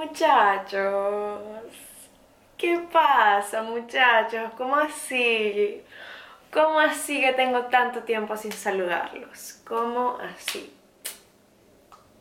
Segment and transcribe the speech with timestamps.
[0.00, 1.42] Muchachos,
[2.56, 4.50] ¿qué pasa muchachos?
[4.56, 5.82] ¿Cómo así?
[6.50, 9.60] ¿Cómo así que tengo tanto tiempo sin saludarlos?
[9.66, 10.74] ¿Cómo así?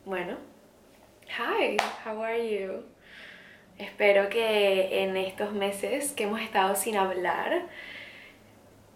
[0.03, 0.35] Bueno,
[1.29, 2.83] hi, how are you?
[3.77, 7.61] Espero que en estos meses que hemos estado sin hablar,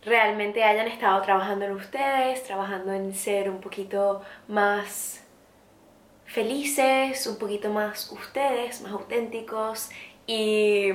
[0.03, 5.22] realmente hayan estado trabajando en ustedes, trabajando en ser un poquito más
[6.33, 9.91] felices, un poquito más ustedes, más auténticos
[10.25, 10.89] y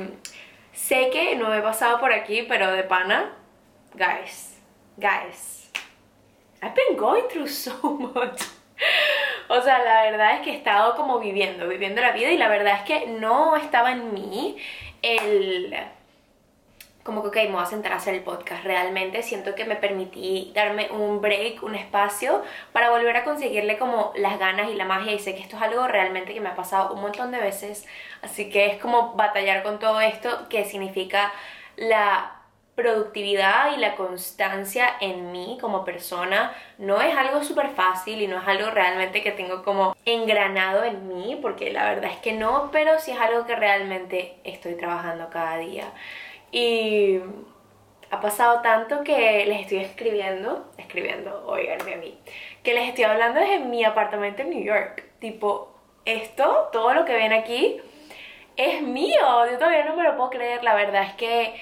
[0.73, 3.37] sé que no he pasado por aquí, pero de pana,
[3.95, 4.59] guys,
[4.97, 5.71] guys,
[6.61, 8.43] I've been going through so much.
[9.49, 12.49] O sea, la verdad es que he estado como viviendo, viviendo la vida y la
[12.49, 14.57] verdad es que no estaba en mí
[15.03, 15.73] el
[17.03, 18.65] como que, ok, me voy a sentar a hacer el podcast.
[18.65, 24.13] Realmente siento que me permití darme un break, un espacio para volver a conseguirle como
[24.17, 25.13] las ganas y la magia.
[25.13, 27.87] Y sé que esto es algo realmente que me ha pasado un montón de veces.
[28.23, 31.33] Así que es como batallar con todo esto que significa
[31.77, 32.39] la
[32.79, 38.41] productividad y la constancia en mí como persona no es algo súper fácil y no
[38.41, 42.71] es algo realmente que tengo como engranado en mí, porque la verdad es que no,
[42.71, 45.87] pero sí es algo que realmente estoy trabajando cada día.
[46.51, 47.21] Y
[48.11, 52.19] ha pasado tanto que les estoy escribiendo, escribiendo, oiganme a mí,
[52.63, 55.05] que les estoy hablando desde mi apartamento en New York.
[55.19, 57.81] Tipo, esto, todo lo que ven aquí,
[58.57, 59.47] es mío.
[59.51, 60.65] Yo todavía no me lo puedo creer.
[60.65, 61.55] La verdad es que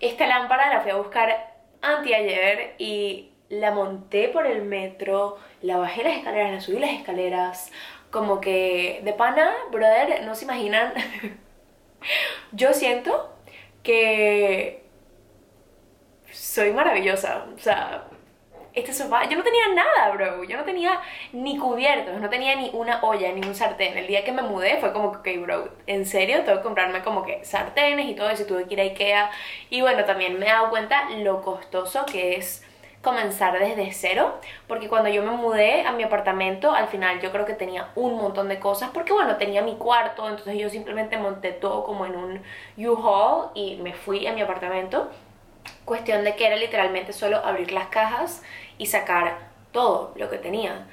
[0.00, 6.04] esta lámpara la fui a buscar anteayer y la monté por el metro, la bajé
[6.04, 7.72] las escaleras, la subí las escaleras.
[8.10, 10.92] Como que de pana, brother, no se imaginan.
[12.52, 13.30] Yo siento
[13.82, 14.84] que
[16.32, 17.46] soy maravillosa.
[17.54, 18.04] O sea,
[18.74, 20.44] este sofá, yo no tenía nada, bro.
[20.44, 21.00] Yo no tenía
[21.32, 23.96] ni cubiertos, no tenía ni una olla, ni un sartén.
[23.98, 27.02] El día que me mudé fue como que, ok, bro, en serio, tengo que comprarme
[27.02, 28.46] como que sartenes y todo eso.
[28.46, 29.30] Tuve que ir a Ikea.
[29.70, 32.64] Y bueno, también me he dado cuenta lo costoso que es
[33.02, 34.38] comenzar desde cero,
[34.68, 38.16] porque cuando yo me mudé a mi apartamento, al final yo creo que tenía un
[38.16, 42.14] montón de cosas, porque bueno, tenía mi cuarto, entonces yo simplemente monté todo como en
[42.16, 42.42] un
[42.76, 45.10] U-Haul y me fui a mi apartamento.
[45.84, 48.42] Cuestión de que era literalmente solo abrir las cajas
[48.76, 49.38] y sacar
[49.72, 50.86] todo lo que tenía.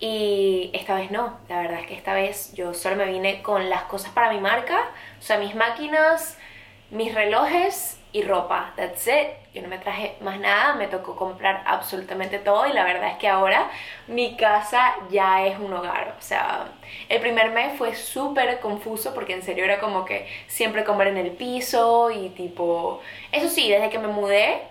[0.00, 3.70] Y esta vez no, la verdad es que esta vez yo solo me vine con
[3.70, 4.90] las cosas para mi marca,
[5.20, 6.36] o sea, mis máquinas,
[6.90, 8.72] mis relojes y ropa.
[8.76, 9.28] That's it.
[9.54, 13.16] Yo no me traje más nada, me tocó comprar absolutamente todo y la verdad es
[13.16, 13.70] que ahora
[14.06, 16.14] mi casa ya es un hogar.
[16.18, 16.68] O sea,
[17.08, 21.18] el primer mes fue súper confuso porque en serio era como que siempre comer en
[21.18, 23.00] el piso y tipo...
[23.30, 24.62] Eso sí, desde que me mudé,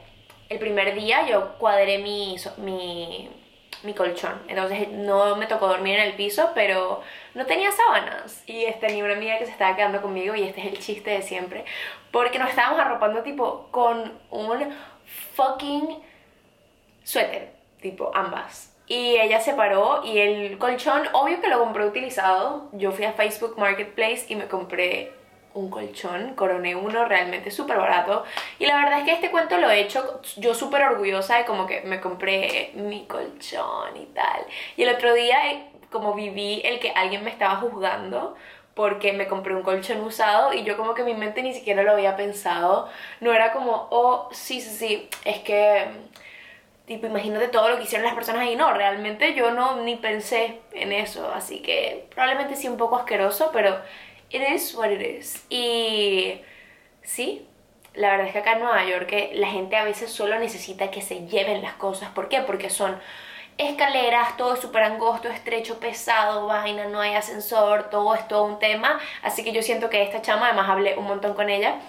[0.49, 3.29] el primer día yo cuadré mi, mi
[3.83, 4.41] mi colchón.
[4.47, 7.01] Entonces no me tocó dormir en el piso, pero
[7.33, 8.43] no tenía sábanas.
[8.47, 11.21] Y tenía una amiga que se estaba quedando conmigo y este es el chiste de
[11.21, 11.65] siempre.
[12.11, 14.75] Porque nos estábamos arropando tipo con un
[15.35, 15.99] fucking
[17.03, 18.75] suéter, tipo ambas.
[18.87, 22.69] Y ella se paró y el colchón, obvio que lo compré utilizado.
[22.73, 25.13] Yo fui a Facebook Marketplace y me compré
[25.53, 28.25] un colchón, coroné uno realmente súper barato.
[28.59, 31.67] Y la verdad es que este cuento lo he hecho yo súper orgullosa de como
[31.67, 34.45] que me compré mi colchón y tal.
[34.77, 38.35] Y el otro día eh, como viví el que alguien me estaba juzgando
[38.73, 41.91] porque me compré un colchón usado y yo como que mi mente ni siquiera lo
[41.91, 42.89] había pensado.
[43.19, 45.87] No era como, oh, sí, sí, sí, es que,
[46.85, 48.55] tipo, imagínate todo lo que hicieron las personas ahí.
[48.55, 51.31] No, realmente yo no ni pensé en eso.
[51.33, 53.77] Así que probablemente sí un poco asqueroso, pero
[54.29, 55.45] it is what it is.
[55.49, 56.41] Y
[57.03, 57.45] sí,
[57.93, 61.01] la verdad es que acá en Nueva York la gente a veces solo necesita que
[61.01, 62.09] se lleven las cosas.
[62.11, 62.41] ¿Por qué?
[62.41, 62.97] Porque son
[63.67, 68.59] escaleras, todo es súper angosto, estrecho, pesado, vaina, no hay ascensor, todo es todo un
[68.59, 68.99] tema.
[69.23, 71.79] Así que yo siento que esta chama, además hablé un montón con ella,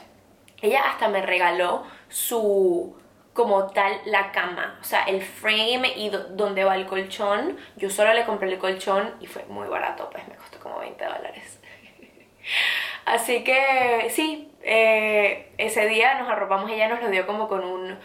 [0.61, 2.97] ella hasta me regaló su
[3.33, 7.57] como tal la cama, o sea, el frame y donde va el colchón.
[7.77, 11.03] Yo solo le compré el colchón y fue muy barato, pues me costó como 20
[11.05, 11.61] dólares.
[13.07, 17.99] Así que sí, eh, ese día nos arropamos, ella nos lo dio como con un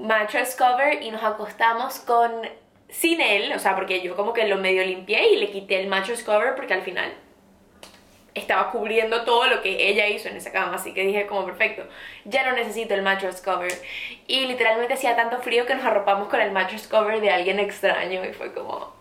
[0.00, 2.48] mattress cover y nos acostamos con
[2.88, 5.86] sin él, o sea, porque yo como que lo medio limpié y le quité el
[5.86, 7.12] mattress cover porque al final
[8.34, 11.84] estaba cubriendo todo lo que ella hizo en esa cama, así que dije como perfecto,
[12.24, 13.72] ya no necesito el mattress cover.
[14.26, 18.24] Y literalmente hacía tanto frío que nos arropamos con el mattress cover de alguien extraño
[18.24, 18.92] y fue como,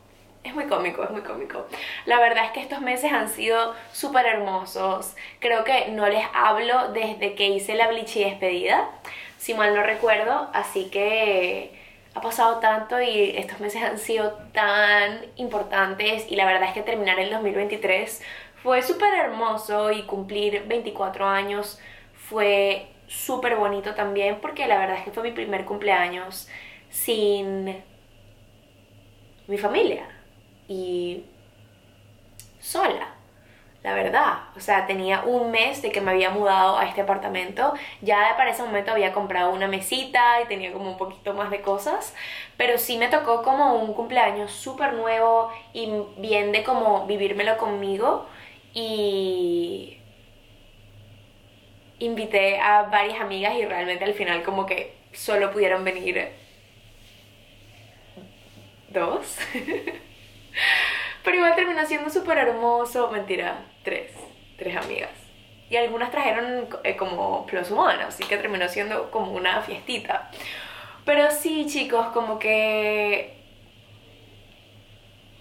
[0.43, 1.67] es muy cómico, es muy cómico.
[2.05, 5.15] La verdad es que estos meses han sido súper hermosos.
[5.39, 8.89] Creo que no les hablo desde que hice la bleach y despedida,
[9.39, 11.71] si mal no recuerdo, así que
[12.13, 16.81] ha pasado tanto y estos meses han sido tan importantes y la verdad es que
[16.81, 18.21] terminar el 2023
[18.61, 21.79] fue súper hermoso y cumplir 24 años
[22.13, 26.49] fue súper bonito también porque la verdad es que fue mi primer cumpleaños
[26.89, 27.81] sin
[29.47, 30.05] mi familia
[30.67, 31.23] y
[32.59, 33.18] sola
[33.83, 34.39] la verdad.
[34.55, 37.73] O sea, tenía un mes de que me había mudado a este apartamento.
[38.01, 41.61] Ya para ese momento había comprado una mesita y tenía como un poquito más de
[41.61, 42.13] cosas.
[42.57, 48.27] Pero sí me tocó como un cumpleaños súper nuevo y bien de como vivírmelo conmigo.
[48.73, 49.97] Y
[51.99, 56.31] invité a varias amigas y realmente al final como que solo pudieron venir
[58.89, 59.37] dos.
[61.23, 63.09] Pero igual terminó siendo súper hermoso.
[63.11, 64.11] Mentira, tres.
[64.57, 65.11] Tres amigas.
[65.69, 70.29] Y algunas trajeron eh, como plus one, así que terminó siendo como una fiestita.
[71.05, 73.37] Pero sí, chicos, como que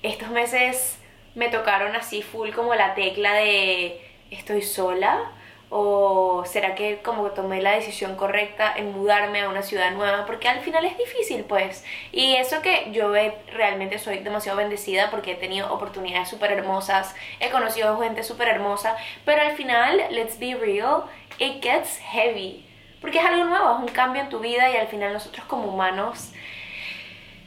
[0.03, 0.99] estos meses
[1.35, 4.01] me tocaron así full como la tecla de
[4.31, 5.33] estoy sola
[5.71, 10.25] ¿O será que como tomé la decisión correcta en mudarme a una ciudad nueva?
[10.25, 11.85] Porque al final es difícil, pues.
[12.11, 13.13] Y eso que yo
[13.53, 18.97] realmente soy demasiado bendecida porque he tenido oportunidades súper hermosas, he conocido gente súper hermosa,
[19.27, 21.05] pero al final, let's be real,
[21.39, 22.65] it gets heavy.
[23.03, 25.69] Porque es algo nuevo, es un cambio en tu vida y al final nosotros como
[25.69, 26.33] humanos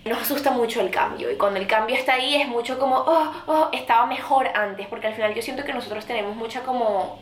[0.06, 3.32] nos asusta mucho el cambio y cuando el cambio está ahí es mucho como, oh,
[3.48, 7.20] oh, estaba mejor antes, porque al final yo siento que nosotros tenemos mucha como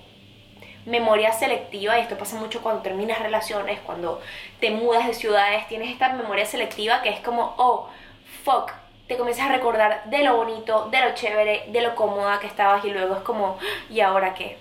[0.90, 4.22] memoria selectiva, y esto pasa mucho cuando terminas relaciones, cuando
[4.60, 7.90] te mudas de ciudades, tienes esta memoria selectiva que es como, oh,
[8.44, 8.72] fuck,
[9.08, 12.84] te comienzas a recordar de lo bonito, de lo chévere, de lo cómoda que estabas
[12.86, 13.58] y luego es como,
[13.90, 14.58] ¿y ahora qué?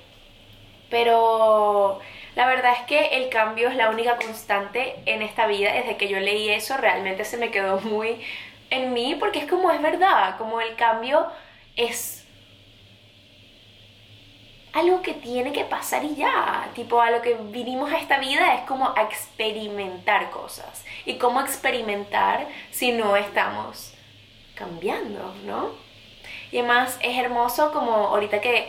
[0.91, 2.01] Pero
[2.35, 5.73] la verdad es que el cambio es la única constante en esta vida.
[5.73, 8.25] Desde que yo leí eso realmente se me quedó muy
[8.71, 11.27] en mí porque es como es verdad, como el cambio
[11.77, 12.18] es
[14.73, 16.71] algo que tiene que pasar y ya.
[16.75, 20.85] Tipo, a lo que vinimos a esta vida es como a experimentar cosas.
[21.05, 23.95] ¿Y cómo experimentar si no estamos
[24.55, 25.71] cambiando, no?
[26.51, 28.69] Y además es hermoso como ahorita que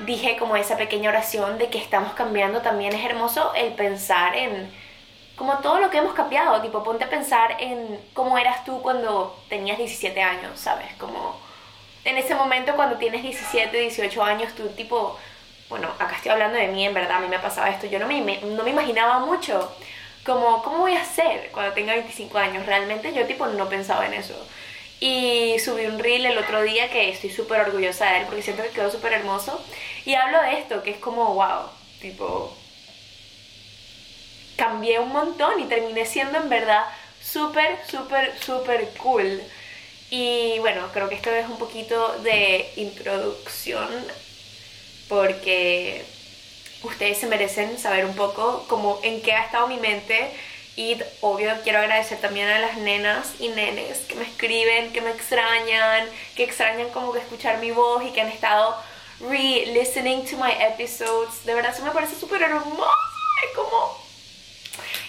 [0.00, 4.70] dije como esa pequeña oración de que estamos cambiando, también es hermoso el pensar en
[5.36, 9.38] como todo lo que hemos cambiado, tipo ponte a pensar en cómo eras tú cuando
[9.48, 10.92] tenías 17 años, ¿sabes?
[10.98, 11.36] Como
[12.04, 15.18] en ese momento cuando tienes 17, 18 años, tú tipo,
[15.68, 18.06] bueno, acá estoy hablando de mí, en verdad, a mí me pasaba esto, yo no
[18.06, 19.72] me, no me imaginaba mucho
[20.24, 22.66] como, ¿cómo voy a hacer cuando tenga 25 años?
[22.66, 24.34] Realmente yo tipo no pensaba en eso.
[25.00, 28.62] Y subí un reel el otro día que estoy súper orgullosa de él porque siento
[28.62, 29.60] que quedó súper hermoso.
[30.04, 31.68] Y hablo de esto, que es como, wow,
[32.00, 32.56] tipo,
[34.56, 36.84] cambié un montón y terminé siendo en verdad
[37.20, 39.42] súper, súper, súper cool.
[40.14, 43.88] Y bueno, creo que esto es un poquito de introducción
[45.08, 46.04] porque
[46.82, 50.30] ustedes se merecen saber un poco como en qué ha estado mi mente
[50.76, 55.12] y obvio quiero agradecer también a las nenas y nenes que me escriben, que me
[55.12, 56.06] extrañan,
[56.36, 58.76] que extrañan como que escuchar mi voz y que han estado
[59.18, 61.42] re-listening to my episodes.
[61.46, 62.84] De verdad, eso me parece súper hermoso.
[63.56, 64.01] Como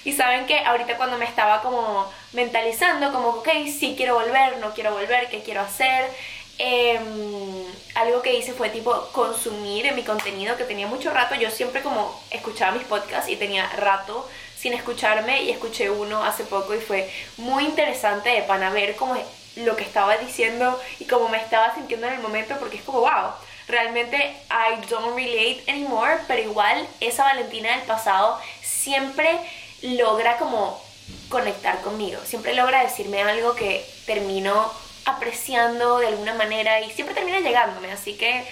[0.06, 4.74] y saben que ahorita cuando me estaba como mentalizando, como, ok, sí quiero volver, no
[4.74, 6.10] quiero volver, ¿qué quiero hacer?
[6.58, 7.66] Em,
[7.96, 11.36] algo que hice fue tipo consumir mi contenido que tenía mucho rato.
[11.36, 16.44] Yo siempre como escuchaba mis podcasts y tenía rato sin escucharme y escuché uno hace
[16.44, 19.18] poco y fue muy interesante de pana ver como
[19.58, 23.02] lo que estaba diciendo y cómo me estaba sintiendo en el momento porque es como
[23.02, 23.34] wow,
[23.68, 24.18] realmente
[24.50, 29.40] I don't relate anymore, pero igual esa Valentina del pasado siempre
[29.84, 30.84] logra como
[31.30, 34.72] conectar conmigo, siempre logra decirme algo que termino
[35.06, 38.46] apreciando de alguna manera y siempre termina llegándome, así que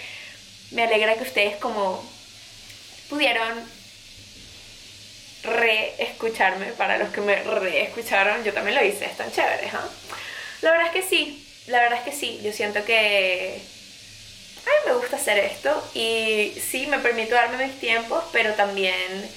[0.71, 2.03] me alegra que ustedes como
[3.09, 3.63] pudieron
[5.43, 9.89] reescucharme, para los que me reescucharon, yo también lo hice, están chéveres, ¿ah?
[10.61, 13.59] La verdad es que sí, la verdad es que sí, yo siento que
[14.65, 15.83] a mí me gusta hacer esto.
[15.93, 19.29] Y sí, me permito darme mis tiempos, pero también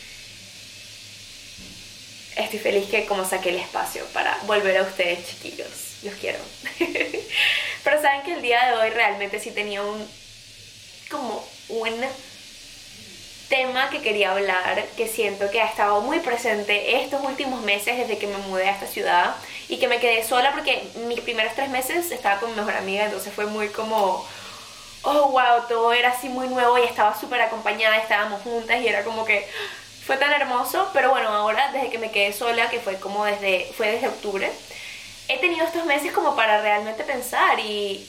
[2.45, 5.69] estoy feliz que como saqué el espacio para volver a ustedes chiquillos.
[6.03, 6.39] Los quiero.
[7.85, 10.07] Pero saben que el día de hoy realmente sí tenía un
[11.11, 12.05] como un
[13.49, 18.19] tema que quería hablar que siento que ha estado muy presente estos últimos meses desde
[18.19, 19.37] que me mudé a esta ciudad
[19.69, 23.05] y que me quedé sola porque mis primeros tres meses estaba con mi mejor amiga
[23.05, 24.27] entonces fue muy como
[25.03, 29.05] oh wow todo era así muy nuevo y estaba súper acompañada estábamos juntas y era
[29.05, 29.47] como que
[30.07, 33.71] fue tan hermoso, pero bueno, ahora desde que me quedé sola, que fue como desde,
[33.77, 34.51] fue desde octubre,
[35.29, 38.07] he tenido estos meses como para realmente pensar y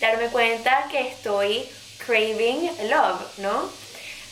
[0.00, 1.68] darme cuenta que estoy
[2.06, 3.70] craving love, ¿no?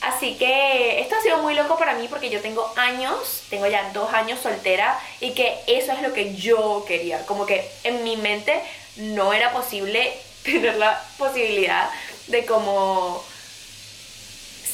[0.01, 3.91] Así que esto ha sido muy loco para mí porque yo tengo años, tengo ya
[3.93, 7.27] dos años soltera y que eso es lo que yo quería.
[7.27, 8.63] Como que en mi mente
[8.97, 10.13] no era posible
[10.45, 11.91] tener la posibilidad
[12.29, 13.25] de como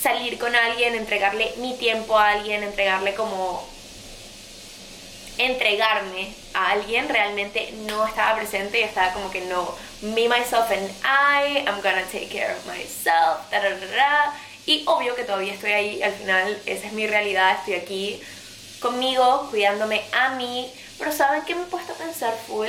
[0.04, 3.66] salir con alguien, entregarle mi tiempo a alguien, entregarle como
[5.38, 10.90] entregarme a alguien realmente no estaba presente y estaba como que no me myself and
[11.02, 13.40] I I'm gonna take care of myself
[14.66, 18.22] y obvio que todavía estoy ahí al final esa es mi realidad estoy aquí
[18.80, 22.68] conmigo cuidándome a mí pero saben que me he puesto a pensar full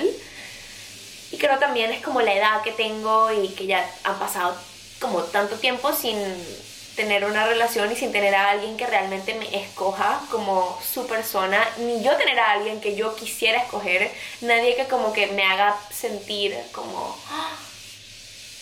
[1.32, 4.58] y creo también es como la edad que tengo y que ya han pasado
[5.00, 6.18] como tanto tiempo sin
[6.96, 11.68] tener una relación y sin tener a alguien que realmente me escoja como su persona,
[11.78, 14.12] ni yo tener a alguien que yo quisiera escoger,
[14.42, 17.56] nadie que como que me haga sentir como ah,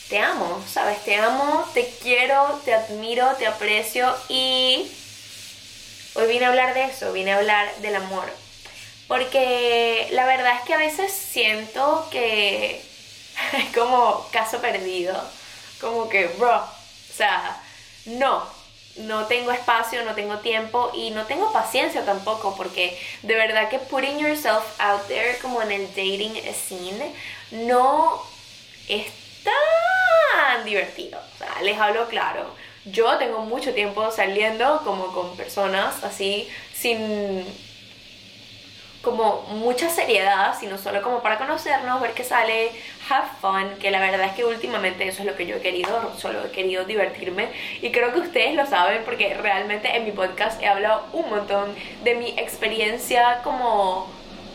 [0.10, 1.04] te amo, ¿sabes?
[1.04, 4.92] Te amo, te quiero, te admiro, te aprecio y
[6.16, 8.32] hoy vine a hablar de eso, vine a hablar del amor.
[9.08, 12.82] Porque la verdad es que a veces siento que
[13.54, 15.20] es como caso perdido,
[15.80, 17.63] como que, bro, o sea,
[18.06, 18.44] no,
[18.98, 23.80] no tengo espacio, no tengo tiempo y no tengo paciencia tampoco porque de verdad que
[23.80, 27.14] putting yourself out there como en el dating scene
[27.52, 28.22] no
[28.88, 29.08] es
[29.44, 31.20] tan divertido.
[31.20, 32.54] O sea, les hablo claro.
[32.86, 37.46] Yo tengo mucho tiempo saliendo como con personas así sin
[39.04, 42.72] como mucha seriedad, sino solo como para conocernos, ver qué sale,
[43.10, 46.14] have fun, que la verdad es que últimamente eso es lo que yo he querido,
[46.18, 47.50] solo he querido divertirme
[47.82, 51.76] y creo que ustedes lo saben porque realmente en mi podcast he hablado un montón
[52.06, 54.10] de mi experiencia como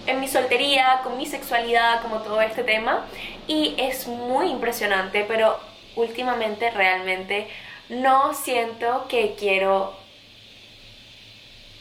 [0.07, 3.05] en mi soltería, con mi sexualidad, como todo este tema
[3.47, 5.61] y es muy impresionante, pero
[5.95, 7.49] últimamente realmente
[7.91, 9.95] no siento que quiero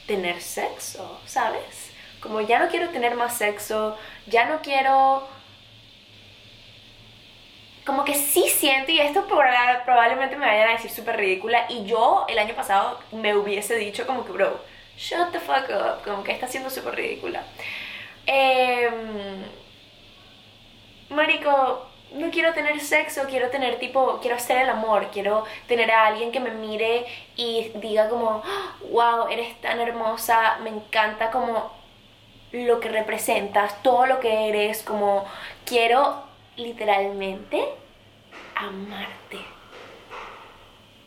[0.06, 1.77] tener sexo, ¿sabes?
[2.28, 5.26] Como ya no quiero tener más sexo, ya no quiero...
[7.86, 12.26] Como que sí siento, y esto probablemente me vayan a decir súper ridícula, y yo
[12.28, 14.60] el año pasado me hubiese dicho como que, bro,
[14.98, 17.44] shut the fuck up, como que está siendo súper ridícula.
[18.26, 19.46] Em,
[21.08, 26.08] marico, no quiero tener sexo, quiero tener tipo, quiero hacer el amor, quiero tener a
[26.08, 27.06] alguien que me mire
[27.38, 28.44] y diga como,
[28.92, 31.77] wow, eres tan hermosa, me encanta como
[32.66, 35.26] lo que representas, todo lo que eres, como
[35.66, 36.24] quiero
[36.56, 37.64] literalmente
[38.56, 39.38] amarte.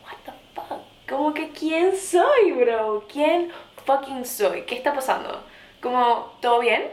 [0.03, 0.81] What the fuck?
[1.09, 3.05] Como que quién soy, bro?
[3.11, 3.51] ¿Quién
[3.85, 4.63] fucking soy?
[4.63, 5.43] ¿Qué está pasando?
[5.81, 6.83] Como todo bien?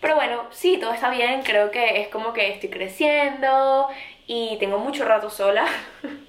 [0.00, 3.88] Pero bueno, sí, todo está bien, creo que es como que estoy creciendo
[4.26, 5.66] y tengo mucho rato sola.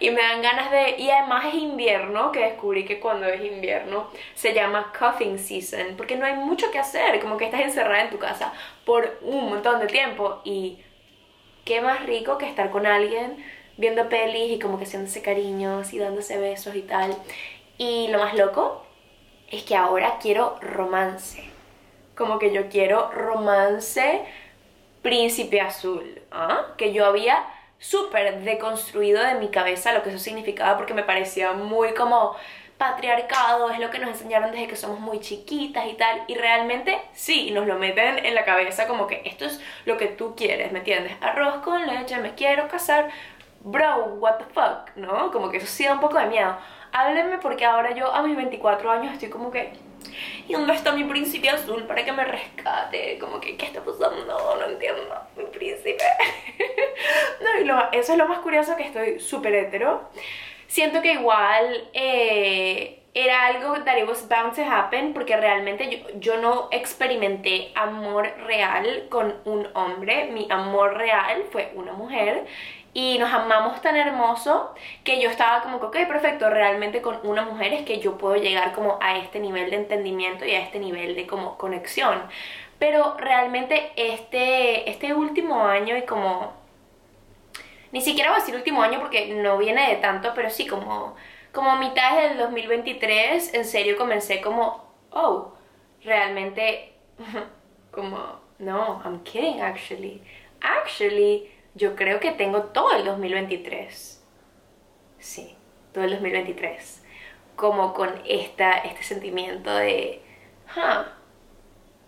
[0.00, 0.96] y me dan ganas de...
[0.98, 6.16] Y además es invierno, que descubrí que cuando es invierno se llama cuffing season, porque
[6.16, 8.52] no hay mucho que hacer, como que estás encerrada en tu casa
[8.84, 10.78] por un montón de tiempo y
[11.64, 13.44] qué más rico que estar con alguien
[13.76, 17.16] viendo pelis y como que haciéndose cariños y dándose besos y tal.
[17.76, 18.84] Y lo más loco
[19.50, 21.44] es que ahora quiero romance.
[22.16, 24.24] Como que yo quiero romance
[25.02, 26.74] príncipe azul, ¿ah?
[26.76, 27.44] Que yo había
[27.78, 32.36] súper deconstruido de mi cabeza lo que eso significaba porque me parecía muy como
[32.78, 36.96] patriarcado, es lo que nos enseñaron desde que somos muy chiquitas y tal, y realmente
[37.12, 40.70] sí, nos lo meten en la cabeza como que esto es lo que tú quieres,
[40.70, 41.12] ¿me entiendes?
[41.20, 43.10] Arroz con leche, me quiero casar,
[43.60, 45.32] bro, what the fuck, ¿no?
[45.32, 46.56] Como que eso sí da un poco de miedo.
[46.92, 49.72] Háblenme porque ahora yo a mis 24 años estoy como que
[50.46, 53.18] ¿Y dónde está mi príncipe azul para que me rescate?
[53.18, 54.24] Como que, ¿qué está pasando?
[54.24, 55.02] No, entiendo,
[55.36, 55.98] mi príncipe.
[57.42, 60.08] no, y lo, eso es lo más curioso que estoy súper hetero.
[60.66, 66.18] Siento que igual eh, era algo that it was bound to happen porque realmente yo,
[66.20, 70.30] yo no experimenté amor real con un hombre.
[70.32, 72.46] Mi amor real fue una mujer
[72.94, 77.42] y nos amamos tan hermoso que yo estaba como que, ok, perfecto, realmente con una
[77.42, 80.78] mujer es que yo puedo llegar como a este nivel de entendimiento y a este
[80.78, 82.22] nivel de como conexión.
[82.78, 86.52] Pero realmente este, este último año y como...
[87.92, 91.16] Ni siquiera voy a decir último año porque no viene de tanto, pero sí como,
[91.52, 95.52] como mitad del 2023, en serio comencé como, oh,
[96.04, 96.92] realmente,
[97.90, 100.22] como, no, I'm kidding actually.
[100.60, 104.22] Actually, yo creo que tengo todo el 2023.
[105.18, 105.56] Sí,
[105.92, 107.04] todo el 2023.
[107.56, 110.20] Como con esta, este sentimiento de,
[110.76, 111.04] huh,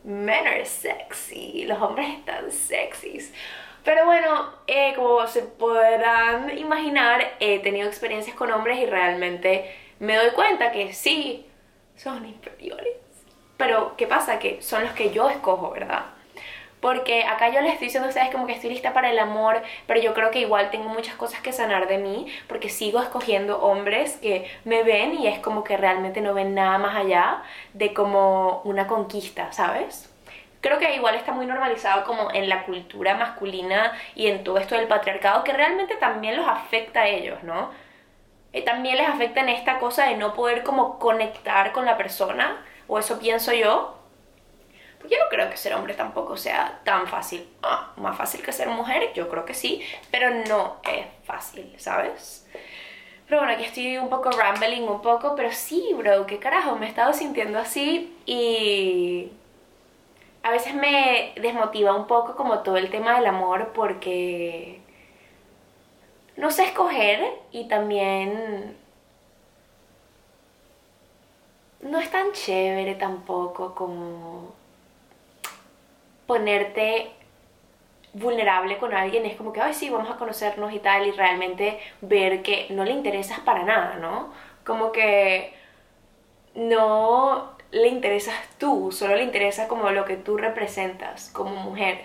[0.04, 3.32] men are sexy, los hombres están sexys.
[3.84, 10.16] Pero bueno, eh, como se podrán imaginar, he tenido experiencias con hombres y realmente me
[10.16, 11.46] doy cuenta que sí,
[11.96, 12.96] son inferiores.
[13.56, 14.38] Pero, ¿qué pasa?
[14.38, 16.06] Que son los que yo escojo, ¿verdad?
[16.80, 19.62] Porque acá yo les estoy diciendo a ustedes como que estoy lista para el amor,
[19.86, 23.60] pero yo creo que igual tengo muchas cosas que sanar de mí, porque sigo escogiendo
[23.60, 27.42] hombres que me ven y es como que realmente no ven nada más allá
[27.74, 30.10] de como una conquista, ¿sabes?
[30.62, 34.74] Creo que igual está muy normalizado como en la cultura masculina y en todo esto
[34.74, 37.70] del patriarcado, que realmente también los afecta a ellos, ¿no?
[38.52, 42.64] Y también les afecta en esta cosa de no poder como conectar con la persona,
[42.88, 43.99] o eso pienso yo,
[45.08, 47.48] yo no creo que ser hombre tampoco sea tan fácil.
[47.62, 52.46] Ah, más fácil que ser mujer, yo creo que sí, pero no es fácil, ¿sabes?
[53.26, 56.86] Pero bueno, aquí estoy un poco rambling un poco, pero sí, bro, qué carajo, me
[56.86, 59.30] he estado sintiendo así y
[60.42, 64.80] a veces me desmotiva un poco como todo el tema del amor porque
[66.36, 68.76] no sé escoger y también
[71.82, 74.54] no es tan chévere tampoco como
[76.30, 77.10] ponerte
[78.12, 81.80] vulnerable con alguien es como que, ay, sí, vamos a conocernos y tal, y realmente
[82.02, 84.32] ver que no le interesas para nada, ¿no?
[84.64, 85.52] Como que
[86.54, 92.02] no le interesas tú, solo le interesa como lo que tú representas como mujer.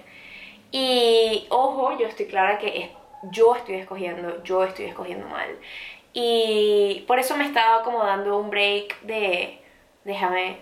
[0.72, 2.90] Y ojo, yo estoy clara que
[3.32, 5.56] yo estoy escogiendo, yo estoy escogiendo mal.
[6.14, 9.60] Y por eso me estaba como dando un break de,
[10.04, 10.58] déjame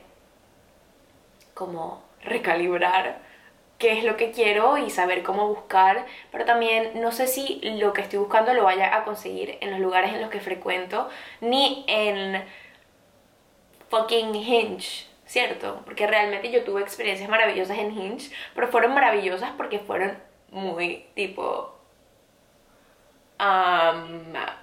[1.53, 3.32] como recalibrar
[3.83, 7.91] qué es lo que quiero y saber cómo buscar, pero también no sé si lo
[7.91, 11.09] que estoy buscando lo vaya a conseguir en los lugares en los que frecuento,
[11.41, 12.45] ni en
[13.89, 15.81] fucking Hinge, ¿cierto?
[15.83, 20.17] Porque realmente yo tuve experiencias maravillosas en Hinge, pero fueron maravillosas porque fueron
[20.49, 21.77] muy tipo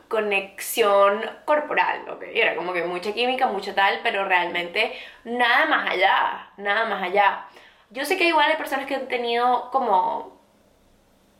[0.08, 2.22] conexión corporal, ¿ok?
[2.32, 7.44] Era como que mucha química, mucho tal, pero realmente nada más allá, nada más allá.
[7.90, 10.38] Yo sé que igual hay personas que han tenido como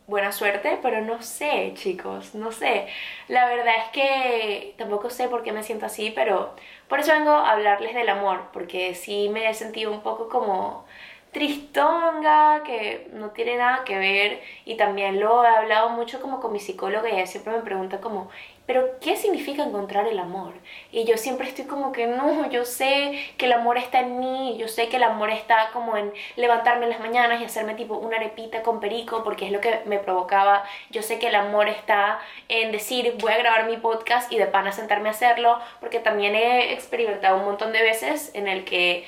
[0.07, 2.89] buena suerte, pero no sé, chicos, no sé.
[3.29, 6.55] La verdad es que tampoco sé por qué me siento así, pero
[6.89, 10.85] por eso vengo a hablarles del amor, porque sí me he sentido un poco como
[11.33, 16.53] tristonga, que no tiene nada que ver, y también lo he hablado mucho como con
[16.53, 18.31] mi psicóloga y ella siempre me pregunta como,
[18.71, 20.53] pero ¿qué significa encontrar el amor?
[20.93, 24.57] Y yo siempre estoy como que no, yo sé que el amor está en mí,
[24.61, 27.97] yo sé que el amor está como en levantarme en las mañanas y hacerme tipo
[27.97, 31.67] una arepita con perico porque es lo que me provocaba, yo sé que el amor
[31.69, 35.99] está en decir voy a grabar mi podcast y de pana sentarme a hacerlo porque
[35.99, 39.05] también he experimentado un montón de veces en el que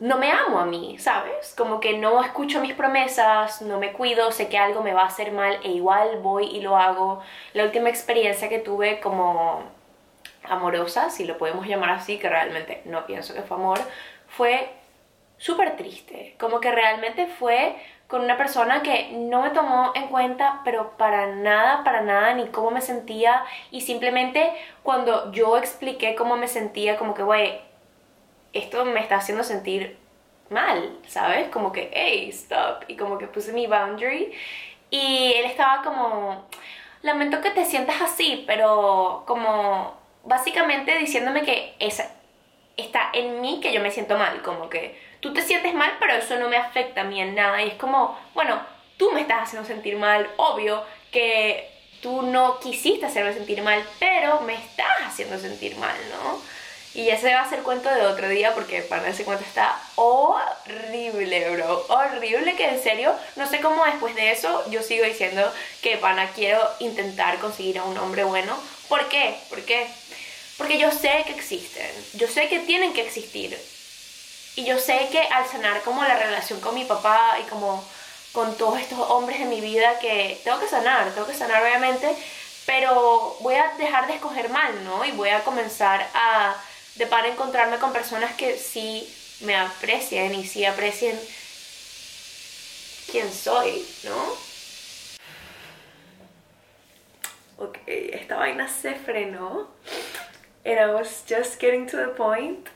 [0.00, 1.54] no me amo a mí, ¿sabes?
[1.56, 5.06] Como que no escucho mis promesas, no me cuido, sé que algo me va a
[5.06, 7.20] hacer mal e igual voy y lo hago.
[7.52, 9.64] La última experiencia que tuve como
[10.44, 13.80] amorosa, si lo podemos llamar así, que realmente no pienso que fue amor,
[14.28, 14.70] fue
[15.36, 16.36] súper triste.
[16.38, 21.26] Como que realmente fue con una persona que no me tomó en cuenta, pero para
[21.26, 23.44] nada, para nada, ni cómo me sentía.
[23.70, 27.67] Y simplemente cuando yo expliqué cómo me sentía, como que, güey,
[28.52, 29.96] esto me está haciendo sentir
[30.50, 31.48] mal, ¿sabes?
[31.48, 32.84] Como que, hey, stop.
[32.88, 34.32] Y como que puse mi boundary.
[34.90, 36.46] Y él estaba como,
[37.02, 42.10] lamento que te sientas así, pero como básicamente diciéndome que esa,
[42.76, 44.42] está en mí que yo me siento mal.
[44.42, 47.62] Como que tú te sientes mal, pero eso no me afecta a mí en nada.
[47.62, 48.60] Y es como, bueno,
[48.96, 50.82] tú me estás haciendo sentir mal, obvio
[51.12, 51.70] que
[52.02, 56.38] tú no quisiste hacerme sentir mal, pero me estás haciendo sentir mal, ¿no?
[56.98, 61.48] Y ese va a ser cuento de otro día porque para ese cuento está horrible,
[61.50, 61.86] bro.
[61.88, 65.48] Horrible que en serio, no sé cómo después de eso yo sigo diciendo
[65.80, 68.52] que pana quiero intentar conseguir a un hombre bueno.
[68.88, 69.38] ¿Por qué?
[69.48, 69.86] ¿Por qué?
[70.56, 71.88] Porque yo sé que existen.
[72.14, 73.56] Yo sé que tienen que existir.
[74.56, 77.84] Y yo sé que al sanar como la relación con mi papá y como
[78.32, 82.08] con todos estos hombres de mi vida que tengo que sanar, tengo que sanar obviamente,
[82.66, 85.04] pero voy a dejar de escoger mal, ¿no?
[85.04, 86.56] Y voy a comenzar a
[86.98, 89.08] de para encontrarme con personas que sí
[89.40, 91.18] me aprecien y sí aprecien
[93.10, 94.48] quién soy, ¿no?
[97.64, 99.68] Ok, esta vaina se frenó.
[100.64, 102.68] And I was just getting to the point.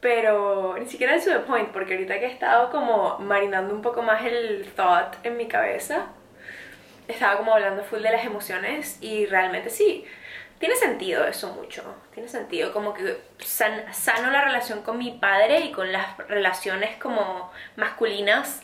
[0.00, 4.02] Pero ni siquiera to the point, porque ahorita que he estado como marinando un poco
[4.02, 6.08] más el thought en mi cabeza,
[7.08, 10.04] estaba como hablando full de las emociones y realmente sí,
[10.58, 15.72] tiene sentido eso mucho, tiene sentido como que sano la relación con mi padre y
[15.72, 18.62] con las relaciones como masculinas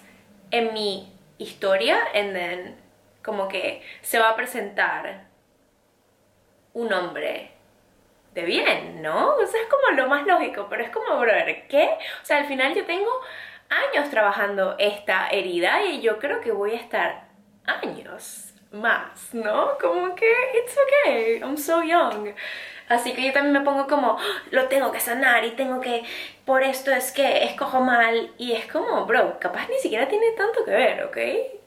[0.51, 2.81] en mi historia, and then
[3.23, 5.27] como que se va a presentar
[6.73, 7.53] un hombre
[8.35, 9.35] de bien, ¿no?
[9.35, 11.91] O sea, es como lo más lógico, pero es como, brother, ¿qué?
[12.23, 13.11] O sea, al final yo tengo
[13.69, 17.29] años trabajando esta herida y yo creo que voy a estar
[17.65, 19.79] años más, ¿no?
[19.79, 22.35] Como que it's okay, I'm so young.
[22.89, 24.19] Así que yo también me pongo como,
[24.51, 26.03] lo tengo que sanar y tengo que,
[26.45, 28.33] por esto es que escojo mal.
[28.37, 31.17] Y es como, bro, capaz ni siquiera tiene tanto que ver, ¿ok?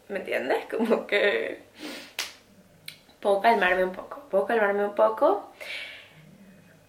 [0.09, 0.65] ¿Me entiendes?
[0.69, 1.63] Como que...
[3.21, 5.53] Puedo calmarme un poco, puedo calmarme un poco.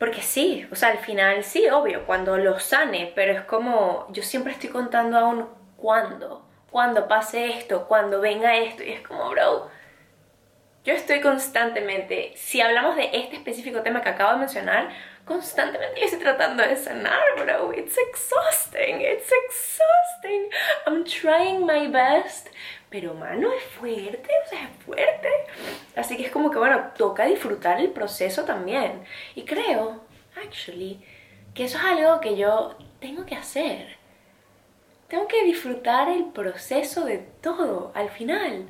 [0.01, 4.25] Porque sí, o sea, al final sí, obvio, cuando lo sane, pero es como, yo
[4.25, 9.71] siempre estoy contando aún cuándo, cuando pase esto, cuando venga esto, y es como, bro,
[11.25, 14.91] constantemente, si hablamos de este específico tema que acabo de mencionar,
[15.25, 17.73] constantemente yo estoy tratando de sanar, bro.
[17.73, 20.51] It's exhausting, it's exhausting.
[20.87, 22.49] I'm trying my best.
[22.91, 25.31] Pero, mano, es fuerte, o sea, es fuerte.
[25.97, 29.03] Así que es como que, bueno, toca disfrutar el proceso también.
[29.35, 30.05] Y creo,
[30.37, 31.03] actually,
[31.55, 33.97] que eso es algo que yo tengo que hacer.
[35.09, 38.67] Tengo que disfrutar el proceso de todo al final.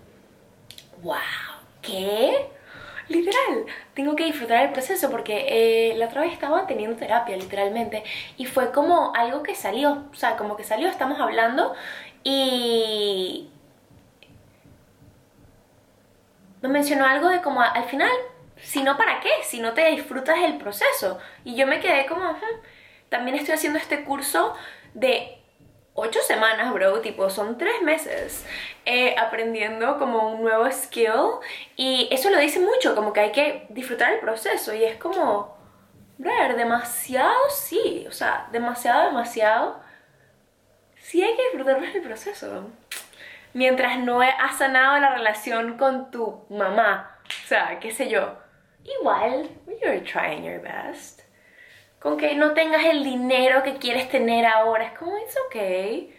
[1.03, 1.54] ¡Wow!
[1.87, 2.49] ¿Qué?
[3.09, 8.03] Literal, tengo que disfrutar el proceso porque eh, la otra vez estaba teniendo terapia, literalmente,
[8.39, 11.75] y fue como algo que salió, o sea, como que salió, estamos hablando
[12.23, 13.51] y
[16.63, 18.11] me mencionó algo de como al final,
[18.57, 19.29] si no, ¿para qué?
[19.43, 21.19] Si no te disfrutas el proceso.
[21.45, 22.23] Y yo me quedé como,
[23.11, 24.55] también estoy haciendo este curso
[24.95, 25.44] de
[25.95, 28.45] ocho semanas, bro, tipo, son tres meses
[28.85, 31.39] eh, aprendiendo como un nuevo skill
[31.77, 35.57] y eso lo dice mucho, como que hay que disfrutar el proceso y es como,
[36.19, 39.81] ver, demasiado sí, o sea, demasiado, demasiado,
[40.99, 42.71] sí hay que disfrutar el proceso.
[43.53, 48.37] Mientras no has sanado la relación con tu mamá, o sea, qué sé yo,
[48.83, 49.49] igual,
[49.81, 51.24] you're trying your best
[52.05, 54.85] con que no tengas el dinero que quieres tener ahora.
[54.85, 56.11] Es como, es ok.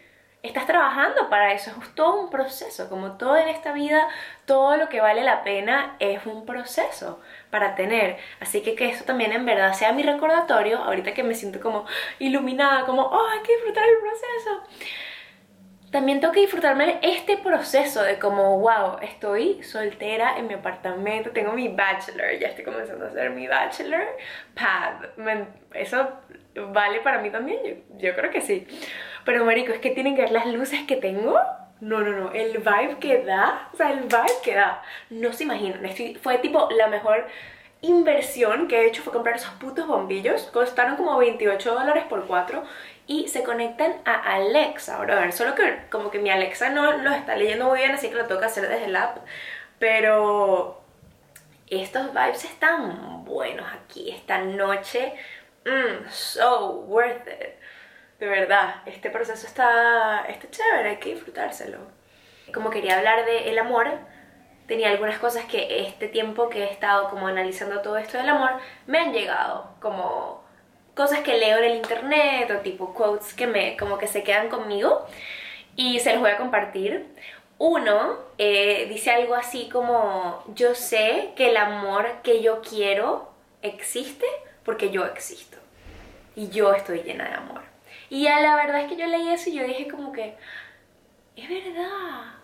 [0.42, 2.90] Estás trabajando para eso, es todo un proceso.
[2.90, 4.08] Como todo en esta vida,
[4.46, 7.22] todo lo que vale la pena es un proceso
[7.52, 8.18] para tener.
[8.40, 11.86] Así que que eso también en verdad sea mi recordatorio, ahorita que me siento como
[12.18, 14.64] iluminada, como, oh, hay que disfrutar el proceso
[15.96, 21.54] también tengo que disfrutarme este proceso de como, wow, estoy soltera en mi apartamento, tengo
[21.54, 24.04] mi bachelor, ya estoy comenzando a hacer mi bachelor
[24.54, 25.06] pad.
[25.74, 26.10] eso
[26.74, 28.68] vale para mí también, yo, creo que sí.
[29.24, 31.40] Pero marico, es que tienen que ver las luces que tengo.
[31.80, 35.46] No, no, no, el vibe que da, o sea, el vibe que da, no se
[35.46, 35.80] imaginan.
[36.22, 37.26] fue tipo la mejor
[37.80, 40.44] inversión que he hecho fue comprar esos putos bombillos.
[40.52, 42.66] Costaron como 28 dólares por cuatro
[43.08, 47.36] y se conectan a Alexa, ver, Solo que como que mi Alexa no lo está
[47.36, 49.18] leyendo muy bien, así que lo toca hacer desde el app.
[49.80, 50.82] Pero
[51.68, 55.14] estos vibes están buenos aquí esta noche.
[55.66, 57.56] Mmm, so worth it.
[58.20, 61.80] De verdad, este proceso está, está chévere, hay que disfrutárselo.
[62.54, 63.88] Como quería hablar de el amor,
[64.68, 68.52] tenía algunas cosas que este tiempo que he estado como analizando todo esto del amor
[68.88, 70.45] me han llegado, como
[70.96, 74.50] cosas que leo en el internet o tipo quotes que me como que se quedan
[74.50, 75.06] conmigo
[75.76, 77.06] y se los voy a compartir.
[77.58, 83.32] Uno eh, dice algo así como yo sé que el amor que yo quiero
[83.62, 84.26] existe
[84.64, 85.58] porque yo existo
[86.36, 87.62] y yo estoy llena de amor.
[88.10, 90.36] Y ya la verdad es que yo leí eso y yo dije como que
[91.36, 92.36] es verdad,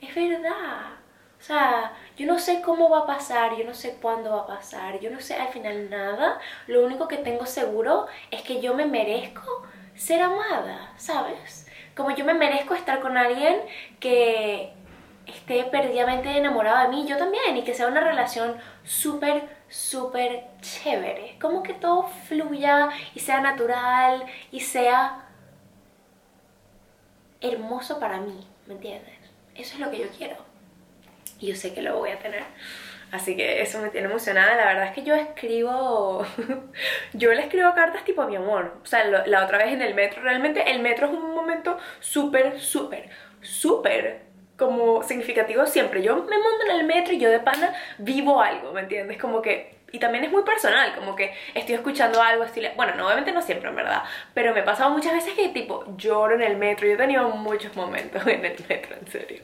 [0.00, 0.96] es verdad.
[1.38, 4.46] O sea, yo no sé cómo va a pasar, yo no sé cuándo va a
[4.46, 6.38] pasar, yo no sé al final nada.
[6.66, 9.62] Lo único que tengo seguro es que yo me merezco
[9.94, 11.66] ser amada, ¿sabes?
[11.94, 13.60] Como yo me merezco estar con alguien
[14.00, 14.72] que
[15.26, 21.36] esté perdidamente enamorado de mí, yo también, y que sea una relación súper, súper chévere.
[21.38, 25.26] Como que todo fluya y sea natural y sea
[27.42, 29.14] hermoso para mí, ¿me entiendes?
[29.54, 30.45] Eso es lo que yo quiero
[31.40, 32.44] yo sé que lo voy a tener.
[33.12, 34.56] Así que eso me tiene emocionada.
[34.56, 36.26] La verdad es que yo escribo.
[37.12, 38.78] yo le escribo cartas tipo a mi amor.
[38.82, 40.22] O sea, la otra vez en el metro.
[40.22, 43.08] Realmente el metro es un momento súper, súper,
[43.40, 46.02] súper como significativo siempre.
[46.02, 49.18] Yo me monto en el metro y yo de pana vivo algo, ¿me entiendes?
[49.18, 49.76] Como que.
[49.92, 52.68] Y también es muy personal, como que estoy escuchando algo, estoy...
[52.74, 54.02] Bueno, no, obviamente no siempre, en verdad.
[54.34, 56.88] Pero me ha pasado muchas veces que tipo lloro en el metro.
[56.88, 59.42] Yo he tenido muchos momentos en el metro, en serio.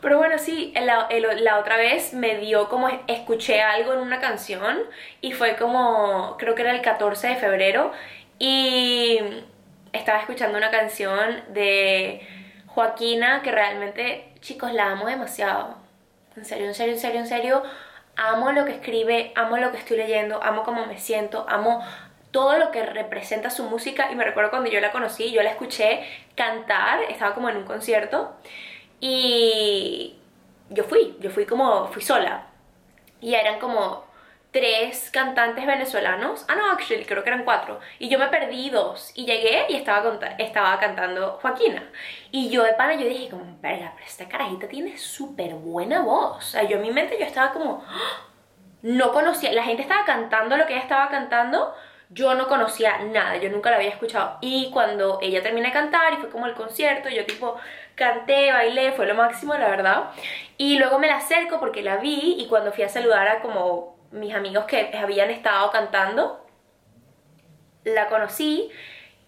[0.00, 4.78] Pero bueno, sí, la, otra vez me dio como escuché algo en una canción
[5.20, 7.92] y fue como, creo que era el 14 de febrero
[8.38, 9.18] y
[9.92, 12.26] estaba escuchando una canción de
[12.66, 15.76] Joaquina, que realmente, chicos, la amo demasiado.
[16.36, 17.62] En serio, en serio, en serio, en serio.
[18.16, 21.82] Amo lo que escribe, amo lo que estoy leyendo, amo cómo me siento, amo
[22.30, 24.10] todo lo que representa su música.
[24.12, 26.02] Y me recuerdo cuando yo la conocí, yo la escuché
[26.34, 28.36] cantar, estaba como en un concierto.
[29.00, 30.16] Y
[30.70, 32.46] yo fui, yo fui como, fui sola.
[33.20, 34.06] Y eran como
[34.56, 36.44] tres cantantes venezolanos.
[36.48, 37.78] Ah, no, actually, creo que eran cuatro.
[37.98, 39.12] Y yo me perdí dos.
[39.14, 41.82] Y llegué y estaba, estaba cantando Joaquina.
[42.30, 46.38] Y yo de pana, yo dije como, verga, pero esta carajita tiene súper buena voz.
[46.38, 48.26] O sea, yo en mi mente yo estaba como, ¡Ah!
[48.80, 51.74] no conocía, la gente estaba cantando lo que ella estaba cantando.
[52.08, 54.38] Yo no conocía nada, yo nunca la había escuchado.
[54.40, 57.56] Y cuando ella termina de cantar y fue como el concierto, yo tipo
[57.96, 60.10] canté, bailé, fue lo máximo, la verdad.
[60.56, 63.96] Y luego me la acerco porque la vi y cuando fui a saludar a como
[64.12, 66.46] mis amigos que habían estado cantando,
[67.84, 68.70] la conocí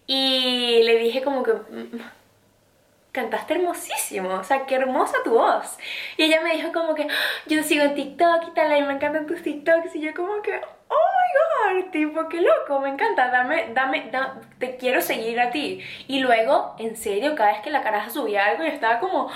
[0.07, 1.99] y le dije como que mm,
[3.11, 5.77] cantaste hermosísimo, o sea, qué hermosa tu voz.
[6.17, 7.13] Y ella me dijo como que ah,
[7.47, 10.61] yo sigo en TikTok y tal, y me encantan tus TikToks y yo como que,
[11.91, 14.11] tipo, qué loco, me encanta, dame, dame,
[14.57, 15.81] te quiero seguir a ti.
[16.07, 19.29] Y luego, en serio, cada vez que la caraja subía algo, yo estaba como,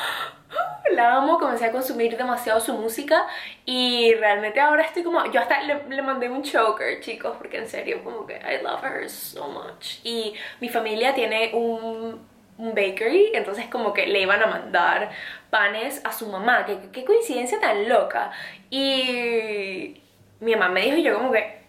[0.92, 3.28] la amo, comencé a consumir demasiado su música
[3.66, 8.04] y realmente ahora estoy como, yo hasta le, mandé un choker, chicos, porque en serio,
[8.04, 10.00] como que I love her so much.
[10.04, 15.10] Y mi familia tiene un, bakery, entonces como que le iban a mandar
[15.50, 18.32] panes a su mamá, qué coincidencia tan loca.
[18.70, 20.02] Y
[20.40, 21.63] mi mamá me dijo y yo como que,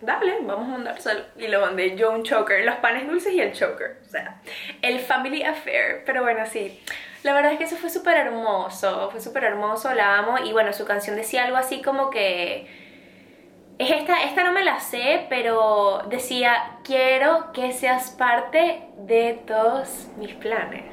[0.00, 1.24] dale, vamos a mandárselo.
[1.36, 3.98] Y lo mandé yo un choker, los panes dulces y el choker.
[4.06, 4.40] O sea,
[4.82, 6.02] el family affair.
[6.04, 6.80] Pero bueno, sí.
[7.22, 10.36] La verdad es que eso fue súper hermoso, fue súper hermoso, la amo.
[10.44, 12.88] Y bueno, su canción decía algo así como que...
[13.78, 20.08] Es esta, esta no me la sé, pero decía, quiero que seas parte de todos
[20.16, 20.84] mis planes.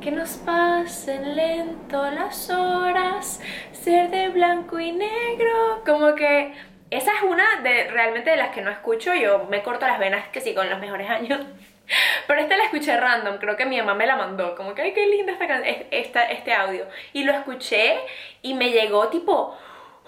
[0.00, 3.40] Que nos pasen lento las horas,
[3.72, 5.82] ser de blanco y negro.
[5.84, 6.54] Como que
[6.90, 9.14] esa es una de realmente de las que no escucho.
[9.14, 11.40] Yo me corto las venas que sí con los mejores años.
[12.26, 14.92] Pero esta la escuché random, creo que mi mamá me la mandó, como que, ay,
[14.94, 15.58] qué linda esta,
[15.90, 16.86] esta, este audio.
[17.12, 17.96] Y lo escuché
[18.42, 19.56] y me llegó tipo,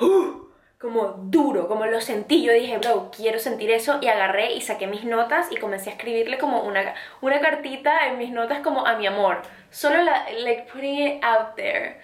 [0.01, 0.47] uh,
[0.81, 2.43] como duro, como lo sentí.
[2.43, 3.99] Yo dije, bro, quiero sentir eso.
[4.01, 8.19] Y agarré y saqué mis notas y comencé a escribirle como una, una cartita en
[8.19, 9.43] mis notas como a mi amor.
[9.71, 12.01] Solo la, like, putting it out there.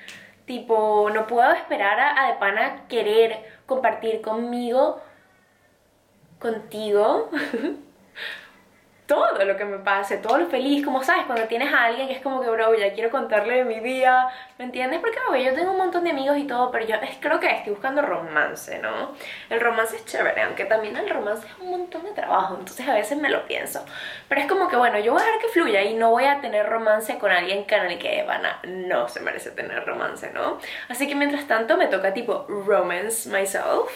[0.47, 5.01] Tipo, no puedo esperar a, a de pana querer compartir conmigo,
[6.39, 7.31] contigo.
[9.13, 12.15] todo lo que me pase, todo lo feliz, como sabes, cuando tienes a alguien que
[12.15, 15.01] es como que, bro, ya quiero contarle de mi día, ¿me entiendes?
[15.01, 17.51] Porque, obvio, yo tengo un montón de amigos y todo, pero yo es, creo que
[17.51, 19.13] estoy buscando romance, ¿no?
[19.51, 22.95] El romance es chévere, aunque también el romance es un montón de trabajo, entonces a
[22.95, 23.85] veces me lo pienso.
[24.31, 26.41] Pero es como que, bueno, yo voy a dejar que fluya y no voy a
[26.41, 30.59] tener romance con alguien con el que van a, no se merece tener romance, ¿no?
[30.89, 33.91] Así que mientras tanto me toca tipo romance myself.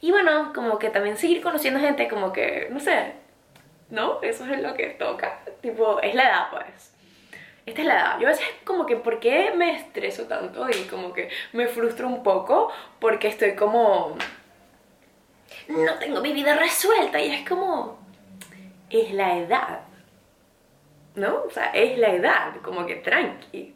[0.00, 3.25] Y bueno, como que también seguir conociendo gente, como que, no sé,
[3.90, 4.20] ¿no?
[4.22, 5.40] Eso es lo que toca.
[5.60, 6.92] Tipo, es la edad, pues.
[7.66, 8.20] Esta es la edad.
[8.20, 10.68] Yo a veces como que, ¿por qué me estreso tanto?
[10.70, 14.16] Y como que me frustro un poco porque estoy como...
[15.68, 17.98] No tengo mi vida resuelta y es como...
[18.88, 19.80] Es la edad.
[21.16, 21.42] ¿No?
[21.42, 22.54] O sea, es la edad.
[22.62, 23.74] Como que tranqui.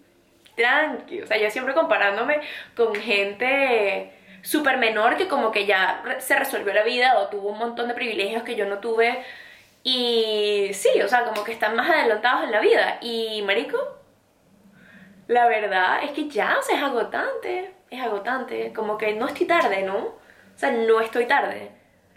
[0.54, 1.22] Tranqui.
[1.22, 2.40] O sea, yo siempre comparándome
[2.76, 7.58] con gente súper menor que como que ya se resolvió la vida o tuvo un
[7.58, 9.24] montón de privilegios que yo no tuve
[9.82, 12.98] y sí, o sea, como que están más adelantados en la vida.
[13.00, 13.78] Y, marico,
[15.26, 18.72] la verdad es que ya, o sea, es agotante, es agotante.
[18.72, 19.98] Como que no estoy tarde, ¿no?
[19.98, 20.18] O
[20.56, 21.70] sea, no estoy tarde.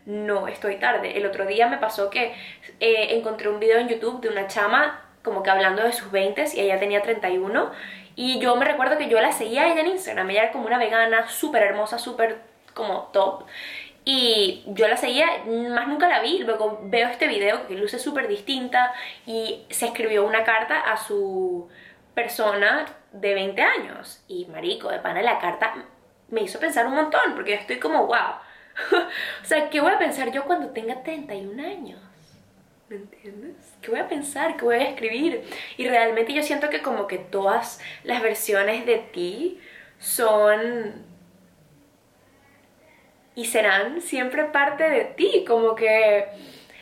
[0.05, 1.17] No estoy tarde.
[1.17, 2.33] El otro día me pasó que
[2.79, 6.45] eh, encontré un video en YouTube de una chama como que hablando de sus 20
[6.53, 7.71] y ella tenía 31
[8.15, 10.67] y yo me recuerdo que yo la seguía a ella en Instagram, ella era como
[10.67, 12.41] una vegana súper hermosa, súper
[12.73, 13.45] como top
[14.05, 18.27] y yo la seguía, más nunca la vi, luego veo este video que luce súper
[18.27, 18.93] distinta
[19.25, 21.69] y se escribió una carta a su
[22.13, 24.23] persona de 20 años.
[24.27, 25.73] Y marico, de pana la carta
[26.29, 28.17] me hizo pensar un montón, porque estoy como, wow.
[29.41, 31.99] o sea, ¿qué voy a pensar yo cuando tenga 31 años?
[32.89, 33.55] ¿Me entiendes?
[33.81, 34.57] ¿Qué voy a pensar?
[34.57, 35.43] ¿Qué voy a escribir?
[35.77, 39.59] Y realmente yo siento que como que todas las versiones de ti
[39.99, 41.12] son
[43.35, 46.27] y serán siempre parte de ti, como que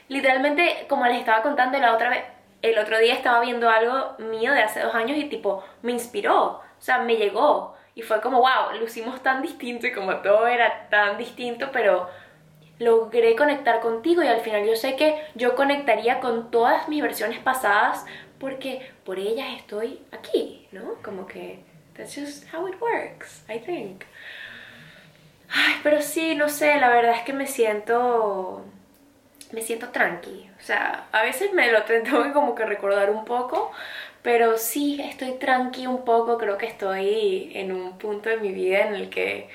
[0.09, 2.23] literalmente, como les estaba contando la otra vez,
[2.61, 6.43] el otro día estaba viendo algo mío de hace dos años y tipo, me inspiró,
[6.43, 10.47] o sea, me llegó y fue como, wow, lo hicimos tan distinto y como todo
[10.47, 12.09] era tan distinto, pero
[12.79, 17.39] logré conectar contigo y al final yo sé que yo conectaría con todas mis versiones
[17.39, 18.05] pasadas
[18.39, 20.95] porque por ellas estoy aquí, ¿no?
[21.03, 21.63] Como que
[21.95, 24.03] that's just how it works, I think.
[25.53, 28.63] Ay, pero sí, no sé, la verdad es que me siento
[29.51, 30.49] me siento tranqui.
[30.59, 33.71] O sea, a veces me lo tengo que como que recordar un poco,
[34.21, 38.87] pero sí, estoy tranqui un poco, creo que estoy en un punto de mi vida
[38.87, 39.49] en el que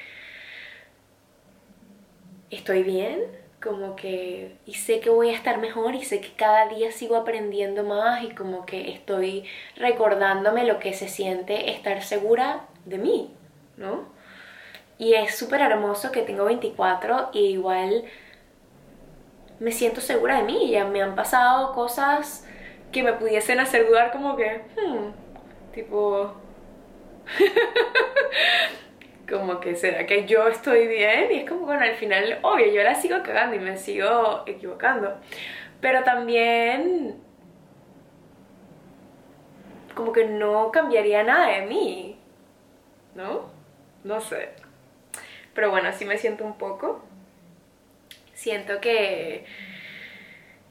[2.50, 3.20] estoy bien,
[3.62, 7.16] como que y sé que voy a estar mejor y sé que cada día sigo
[7.16, 9.44] aprendiendo más y como que estoy
[9.76, 13.30] recordándome lo que se siente estar segura de mí,
[13.76, 14.15] ¿no?
[14.98, 18.04] Y es súper hermoso que tengo 24 y igual
[19.60, 22.46] me siento segura de mí, ya me han pasado cosas
[22.92, 26.34] que me pudiesen hacer dudar como que, hmm, tipo,
[29.28, 32.82] como que será que yo estoy bien y es como bueno al final obvio yo
[32.82, 35.16] la sigo cagando y me sigo equivocando.
[35.80, 37.20] Pero también
[39.94, 42.18] como que no cambiaría nada de mí
[43.14, 43.46] ¿no?
[44.04, 44.50] no sé
[45.56, 47.02] pero bueno así me siento un poco
[48.34, 49.44] siento que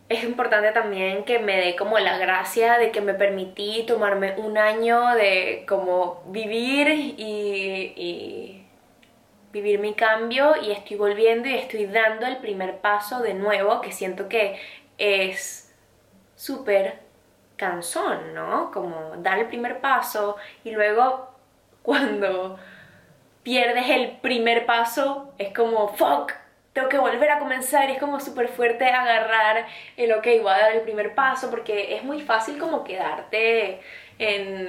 [0.07, 4.57] es importante también que me dé como la gracia de que me permití tomarme un
[4.57, 8.61] año de como vivir y,
[9.51, 13.93] vivir mi cambio y estoy volviendo y estoy dando el primer paso de nuevo que
[13.93, 14.59] siento que
[14.97, 15.73] es
[16.35, 16.99] súper
[17.55, 18.69] cansón, ¿no?
[18.73, 21.29] Como dar el primer paso y luego
[21.83, 22.59] cuando
[23.45, 26.33] pierdes el primer paso es como fuck,
[26.73, 30.57] tengo que volver a comenzar y es como súper fuerte agarrar el ok, voy a
[30.57, 33.79] dar el primer paso porque es muy fácil como quedarte
[34.17, 34.67] en,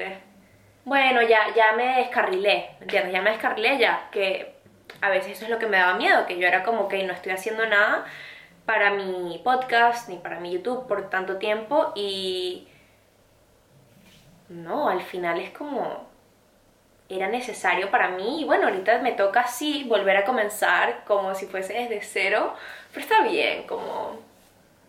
[0.85, 3.13] bueno, ya, ya me descarrilé, ¿me entiendes?
[3.15, 4.55] Ya me descarrilé ya, que
[5.01, 7.15] a veces eso es lo que me daba miedo, que yo era como que no
[7.15, 8.05] estoy haciendo nada
[8.67, 12.69] para mi podcast ni para mi YouTube por tanto tiempo y
[14.51, 16.15] no, al final es como
[17.09, 21.47] era necesario para mí y bueno, ahorita me toca así volver a comenzar como si
[21.47, 22.55] fuese desde cero,
[22.93, 24.21] pero está bien, como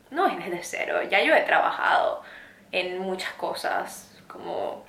[0.10, 2.24] no es desde cero, ya yo he trabajado
[2.72, 4.84] en muchas cosas, como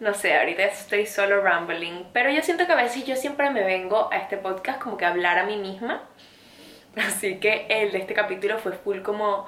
[0.00, 3.62] no sé, ahorita estoy solo rambling, pero yo siento que a veces yo siempre me
[3.62, 6.02] vengo a este podcast como que a hablar a mí misma,
[6.96, 9.46] así que el de este capítulo fue full como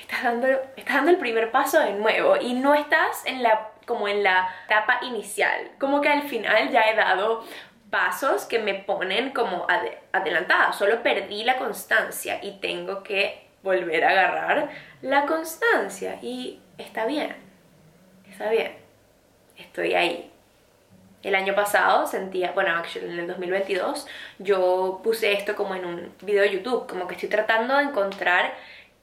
[0.00, 4.08] estás dando, estás dando el primer paso de nuevo y no estás en la como
[4.08, 5.70] en la etapa inicial.
[5.78, 7.44] Como que al final ya he dado
[7.90, 9.66] pasos que me ponen como
[10.12, 10.72] adelantada.
[10.72, 14.68] Solo perdí la constancia y tengo que volver a agarrar
[15.02, 16.18] la constancia.
[16.22, 17.36] Y está bien.
[18.30, 18.76] Está bien.
[19.56, 20.30] Estoy ahí.
[21.22, 24.06] El año pasado sentía, bueno, actually, en el 2022,
[24.38, 28.52] yo puse esto como en un video de YouTube, como que estoy tratando de encontrar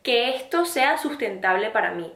[0.04, 2.14] que esto sea sustentable para mí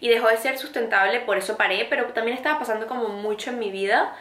[0.00, 3.58] y dejó de ser sustentable, por eso paré, pero también estaba pasando como mucho en
[3.58, 4.14] mi vida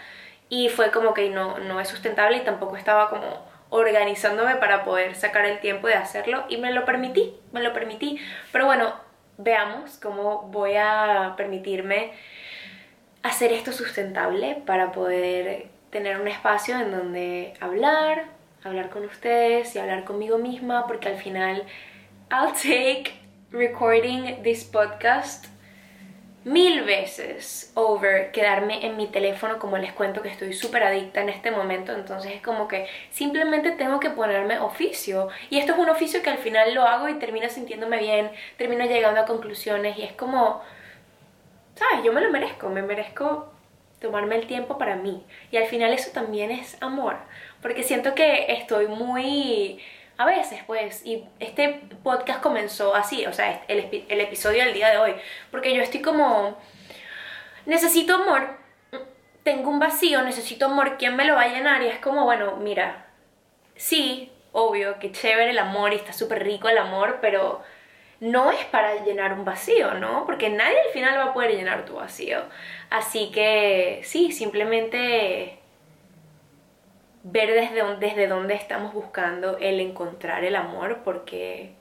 [0.49, 5.15] y fue como que no, no es sustentable y tampoco estaba como organizándome para poder
[5.15, 8.19] sacar el tiempo de hacerlo y me lo permití, me lo permití.
[8.51, 8.93] Pero bueno,
[9.37, 12.13] veamos cómo voy a permitirme
[13.23, 18.25] hacer esto sustentable para poder tener un espacio en donde hablar,
[18.63, 21.63] hablar con ustedes y hablar conmigo misma porque al final
[22.31, 23.13] I'll take
[23.51, 25.45] recording this podcast
[26.47, 31.27] mil veces over quedarme en mi teléfono como les cuento que estoy súper adicta en
[31.27, 31.91] este momento.
[31.93, 35.27] Entonces es como que simplemente tengo que ponerme oficio.
[35.49, 38.85] Y esto es un oficio que al final lo hago y termino sintiéndome bien termino
[38.85, 40.61] llegando a conclusiones y es como
[41.75, 43.51] sabes yo me lo merezco me merezco
[43.99, 45.25] tomarme el tiempo para mí.
[45.51, 47.17] Y al final eso también es amor
[47.61, 49.79] porque siento que estoy muy
[50.17, 53.79] a veces, pues, y este podcast comenzó así, o sea, el,
[54.19, 55.15] episodio del día de hoy,
[55.51, 56.57] porque yo estoy como,
[57.65, 58.57] necesito amor,
[59.43, 61.83] tengo un vacío, necesito amor, ¿quién me lo va a llenar?
[61.83, 63.05] Y es como, bueno, mira,
[63.75, 67.61] sí, obvio, que chévere el amor y está súper rico el amor, pero
[68.19, 70.25] no es para llenar un vacío, ¿no?
[70.25, 72.41] Porque nadie al final va a poder llenar tu vacío.
[72.89, 75.59] Así que sí, simplemente
[77.31, 77.53] ver
[77.99, 81.71] desde, dónde estamos buscando el encontrar el amor, porque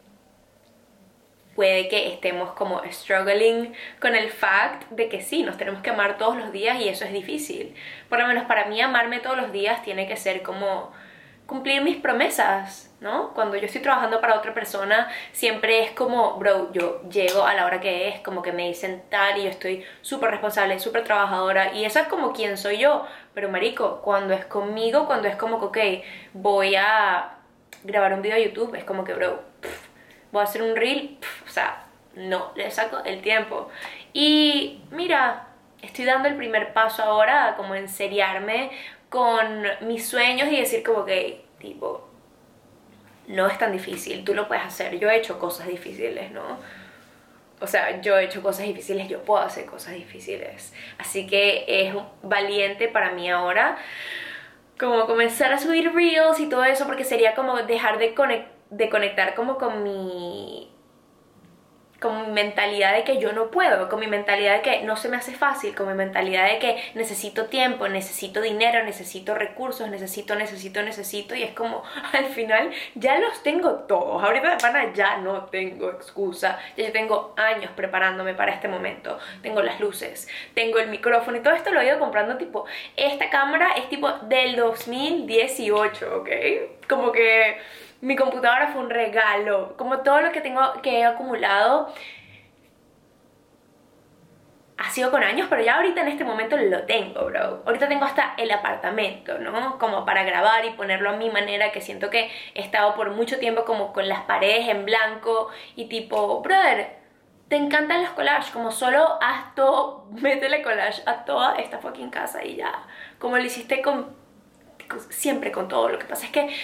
[1.55, 6.19] puede que estemos como struggling con el fact de que sí, nos tenemos que amar
[6.19, 7.75] todos los días y eso es difícil.
[8.09, 10.93] Por lo menos para mí amarme todos los días tiene que ser como
[11.47, 13.35] cumplir mis promesas, ¿no?
[13.35, 17.67] Cuando yo estoy trabajando para otra persona, siempre es como, bro, yo llego a la
[17.67, 21.73] hora que es, como que me dicen tal y yo estoy súper responsable, súper trabajadora
[21.75, 23.07] y eso es como quien soy yo.
[23.35, 27.35] Pero marico, cuando es conmigo, cuando es como que, ok, voy a
[27.85, 29.43] grabar un video a YouTube, es como que, bro,
[30.33, 31.85] voy a hacer un reel, o sea,
[32.15, 33.69] no, le saco el tiempo.
[34.13, 35.49] Y mira,
[35.83, 38.71] estoy dando el primer paso ahora como en seriarme
[39.11, 42.09] con mis sueños y decir como que, tipo,
[43.29, 44.99] no es tan difícil, tú lo puedes hacer.
[44.99, 46.59] Yo he hecho cosas difíciles, ¿no?
[47.61, 50.73] O sea, yo he hecho cosas difíciles, yo puedo hacer cosas difíciles.
[50.99, 53.79] Así que es valiente para mí ahora
[54.79, 58.15] como comenzar a subir reels y todo eso porque sería como dejar de,
[58.71, 60.71] de conectar como con mi
[62.01, 65.09] con mi mentalidad de que yo no puedo, con mi mentalidad de que no se
[65.09, 70.35] me hace fácil, con mi mentalidad de que necesito tiempo, necesito dinero, necesito recursos, necesito,
[70.35, 71.83] necesito, necesito y es como
[72.13, 74.23] al final ya los tengo todos.
[74.23, 79.19] Ahorita de pana ya no tengo excusa, ya yo tengo años preparándome para este momento.
[79.43, 82.67] Tengo las luces, tengo el micrófono y todo esto lo he ido comprando tipo,
[82.97, 86.29] esta cámara es tipo del 2018, ¿ok?
[86.89, 87.59] Como que
[88.01, 89.77] mi computadora fue un regalo.
[89.77, 91.93] Como todo lo que tengo que he acumulado
[94.79, 97.63] ha sido con años, pero ya ahorita en este momento lo tengo, bro.
[97.65, 99.79] Ahorita tengo hasta el apartamento, ¿no?
[99.79, 103.39] Como para grabar y ponerlo a mi manera, que siento que he estado por mucho
[103.39, 106.97] tiempo como con las paredes en blanco y tipo, brother,
[107.49, 109.55] te encantan los collages, como solo haz
[110.11, 112.85] métele collage a toda esta fucking casa y ya.
[113.19, 114.15] Como lo hiciste con,
[115.09, 115.89] siempre con todo.
[115.89, 116.55] Lo que pasa es que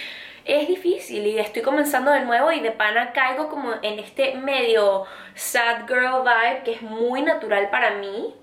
[0.45, 5.05] es difícil y estoy comenzando de nuevo y de pana caigo como en este medio
[5.35, 8.35] sad girl vibe que es muy natural para mí.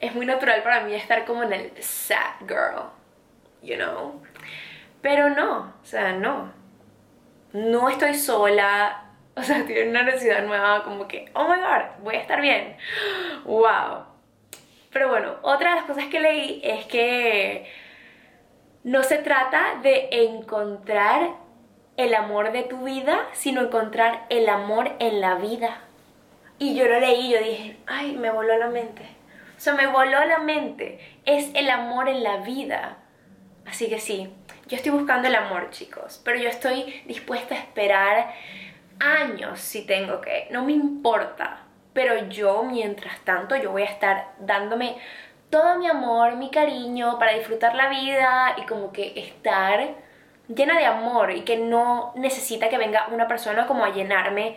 [0.00, 2.90] Es muy natural para mí estar como en el sad girl,
[3.62, 4.22] you know.
[5.00, 6.52] Pero no, o sea, no.
[7.52, 9.04] No estoy sola,
[9.36, 12.40] o sea, estoy en una necesidad nueva, como que, oh my god, voy a estar
[12.40, 12.76] bien.
[13.44, 14.04] Wow.
[14.92, 17.66] Pero bueno, otra de las cosas que leí es que
[18.84, 21.34] no se trata de encontrar
[21.96, 25.78] el amor de tu vida, sino encontrar el amor en la vida.
[26.58, 29.02] Y yo lo leí y yo dije, ay, me voló la mente.
[29.56, 30.98] O sea, me voló la mente.
[31.24, 32.98] Es el amor en la vida.
[33.66, 34.32] Así que sí,
[34.66, 36.20] yo estoy buscando el amor, chicos.
[36.24, 38.34] Pero yo estoy dispuesta a esperar
[38.98, 40.48] años si tengo que.
[40.50, 41.60] No me importa.
[41.92, 44.96] Pero yo, mientras tanto, yo voy a estar dándome
[45.52, 49.96] todo mi amor, mi cariño para disfrutar la vida y como que estar
[50.48, 54.56] llena de amor y que no necesita que venga una persona como a llenarme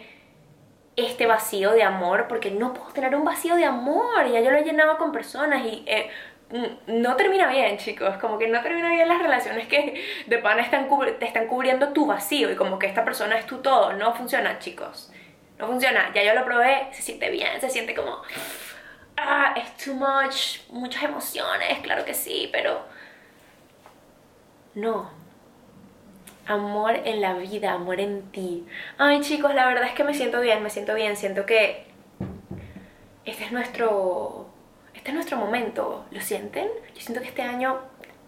[0.95, 4.57] este vacío de amor porque no puedo tener un vacío de amor, ya yo lo
[4.57, 6.09] he llenado con personas y eh,
[6.87, 10.87] no termina bien, chicos, como que no termina bien las relaciones que de pana están
[11.19, 14.59] te están cubriendo tu vacío y como que esta persona es tu todo, no funciona,
[14.59, 15.11] chicos.
[15.59, 18.21] No funciona, ya yo lo probé, se siente bien, se siente como
[19.55, 22.85] es too much, muchas emociones, claro que sí, pero
[24.75, 25.09] no.
[26.47, 28.67] Amor en la vida, amor en ti.
[28.97, 31.85] Ay chicos, la verdad es que me siento bien, me siento bien, siento que
[33.25, 34.47] este es nuestro,
[34.93, 36.67] este es nuestro momento, ¿lo sienten?
[36.93, 37.79] Yo siento que este año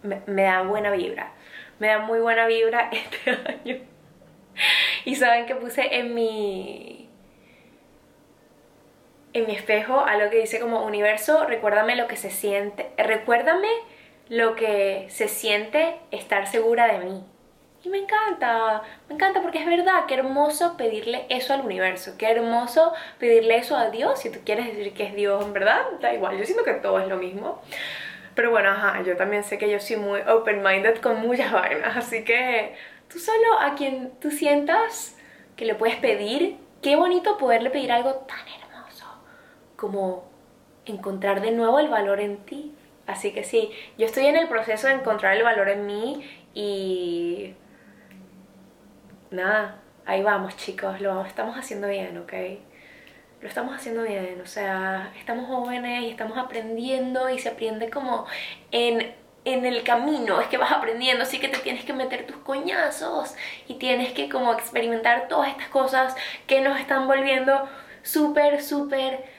[0.01, 1.31] me, me da buena vibra,
[1.79, 3.77] me da muy buena vibra este año.
[5.05, 6.96] Y saben que puse en mi
[9.38, 13.69] en mi espejo algo que dice como universo, recuérdame lo que se siente, recuérdame
[14.29, 17.23] lo que se siente estar segura de mí.
[17.83, 22.29] Y me encanta, me encanta porque es verdad, qué hermoso pedirle eso al universo, qué
[22.29, 26.38] hermoso pedirle eso a Dios, si tú quieres decir que es Dios, verdad, da igual,
[26.38, 27.61] yo siento que todo es lo mismo.
[28.35, 32.23] Pero bueno, ajá, yo también sé que yo soy muy open-minded con muchas vainas, así
[32.23, 32.75] que
[33.07, 35.15] tú solo a quien tú sientas
[35.55, 38.45] que le puedes pedir, qué bonito poderle pedir algo tan
[39.78, 40.25] como
[40.86, 42.73] encontrar de nuevo el valor en ti.
[43.05, 47.53] Así que sí, yo estoy en el proceso de encontrar el valor en mí y
[49.32, 52.34] nada, ahí vamos chicos, lo estamos haciendo bien, ¿ok?
[53.41, 58.25] Lo estamos haciendo bien, o sea, estamos jóvenes y estamos aprendiendo y se aprende como
[58.71, 59.13] en,
[59.45, 63.36] en el camino, es que vas aprendiendo, así que te tienes que meter tus coñazos
[63.67, 66.15] y tienes que como experimentar todas estas cosas
[66.45, 67.69] que nos están volviendo
[68.01, 69.36] súper, súper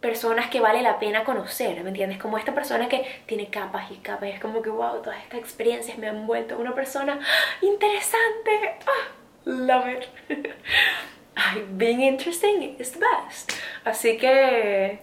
[0.00, 2.18] personas que vale la pena conocer, ¿me entiendes?
[2.18, 5.98] Como esta persona que tiene capas y capas, es como que wow, todas estas experiencias
[5.98, 7.18] me han vuelto una persona
[7.62, 8.76] interesante.
[8.86, 9.12] Ah,
[9.44, 10.08] love it.
[11.76, 13.52] Being interesting is the best.
[13.84, 15.00] Así que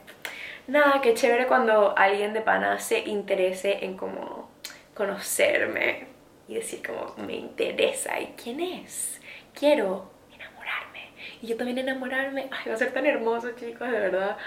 [0.68, 4.50] nada, qué chévere cuando alguien de pana se interese en como
[4.94, 6.08] conocerme
[6.48, 9.20] y decir como me interesa y quién es.
[9.54, 11.10] Quiero enamorarme.
[11.42, 12.48] Y yo también enamorarme.
[12.52, 14.38] Ay, va a ser tan hermoso, chicos, de verdad.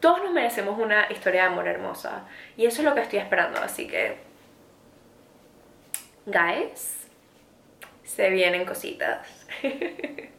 [0.00, 2.26] Todos nos merecemos una historia de amor hermosa.
[2.56, 4.16] Y eso es lo que estoy esperando, así que...
[6.26, 7.08] Guys,
[8.02, 9.46] se vienen cositas.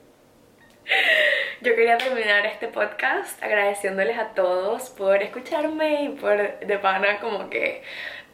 [1.61, 7.49] Yo quería terminar este podcast agradeciéndoles a todos por escucharme y por de pana como
[7.49, 7.83] que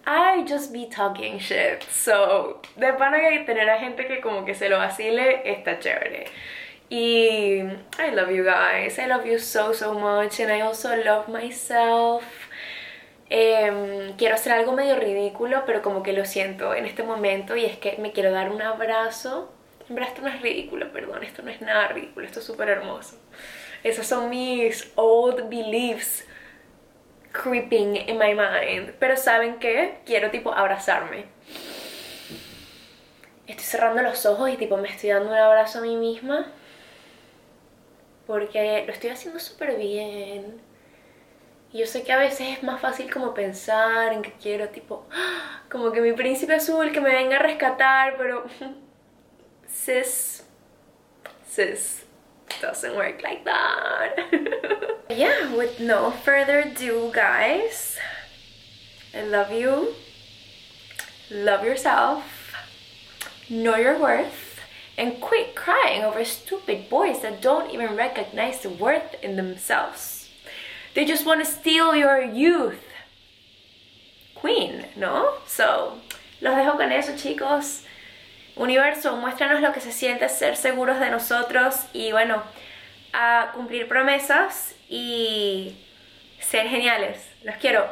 [0.06, 1.82] I just be talking shit.
[1.90, 6.26] So, de pana que tener a gente que como que se lo vacile está chévere.
[6.90, 9.00] Y I love you guys.
[9.00, 12.24] I love you so so much and I also love myself.
[13.30, 17.66] Em, quiero hacer algo medio ridículo, pero como que lo siento en este momento y
[17.66, 19.52] es que me quiero dar un abrazo.
[19.90, 22.70] En verdad esto no es ridículo, perdón, esto no es nada ridículo, esto es súper
[22.70, 23.18] hermoso.
[23.84, 26.26] Esos son mis old beliefs
[27.32, 28.94] creeping in my mind.
[29.00, 29.96] Pero ¿saben qué?
[30.06, 31.26] Quiero tipo abrazarme.
[33.48, 36.48] Estoy cerrando los ojos y tipo me estoy dando un abrazo a mí misma.
[38.26, 40.62] Porque lo estoy haciendo súper bien.
[41.74, 45.08] Y yo sé que a veces es más fácil como pensar en que quiero tipo,
[45.72, 48.46] como que mi príncipe azul que me venga a rescatar, pero
[49.68, 50.46] sis,
[51.50, 52.06] sis,
[52.62, 54.16] doesn't work like that.
[55.10, 57.98] yeah, with no further ado guys,
[59.16, 59.96] I love you,
[61.32, 62.24] love yourself,
[63.50, 64.43] know your worth,
[64.98, 70.30] and quit crying over stupid boys that don't even recognize the worth in themselves.
[70.94, 72.84] They just want to steal your youth.
[74.36, 75.38] Queen, ¿no?
[75.48, 75.98] So,
[76.42, 77.84] los dejo con eso, chicos.
[78.56, 82.44] Universo, muéstranos lo que se siente ser seguros de nosotros y bueno,
[83.14, 85.76] a cumplir promesas y
[86.40, 87.28] ser geniales.
[87.44, 87.90] Los quiero.